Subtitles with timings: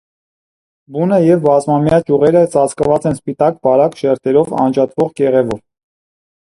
[0.95, 5.67] Բունը և բազմամյա ճյուղերը ծածկված են սպիտակ, բարակ շերտերով անջատվող կեղևով։